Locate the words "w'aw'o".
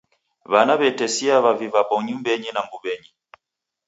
1.73-1.97